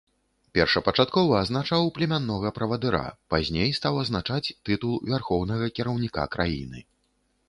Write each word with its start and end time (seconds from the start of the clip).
Першапачаткова 0.57 1.33
азначаў 1.39 1.91
племяннога 1.97 2.51
правадыра, 2.57 3.01
пазней 3.33 3.69
стаў 3.81 3.99
азначаць 4.05 4.53
тытул 4.71 4.97
вярхоўнага 5.13 5.69
кіраўніка 5.81 6.25
краіны. 6.37 6.79